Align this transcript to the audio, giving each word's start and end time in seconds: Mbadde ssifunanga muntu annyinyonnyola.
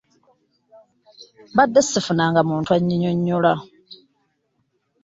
Mbadde 1.51 1.81
ssifunanga 1.83 2.41
muntu 2.49 2.69
annyinyonnyola. 2.75 3.53